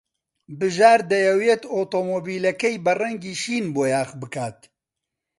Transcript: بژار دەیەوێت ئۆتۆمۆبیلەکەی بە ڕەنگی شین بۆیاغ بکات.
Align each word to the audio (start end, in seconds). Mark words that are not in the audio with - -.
بژار 0.59 0.99
دەیەوێت 1.11 1.61
ئۆتۆمۆبیلەکەی 1.73 2.75
بە 2.85 2.93
ڕەنگی 3.01 3.35
شین 3.41 3.65
بۆیاغ 3.75 4.09
بکات. 4.21 4.57